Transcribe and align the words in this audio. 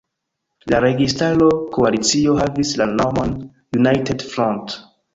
La 0.73 0.79
registaro 0.85 1.51
koalicio 1.77 2.35
havis 2.41 2.75
la 2.83 2.91
nomon 2.97 3.39
United 3.83 4.31
Front. 4.35 4.79